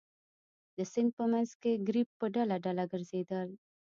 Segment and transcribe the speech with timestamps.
[0.75, 3.49] د سیند په منځ کې ګرېب په ډله ډله ګرځېدل.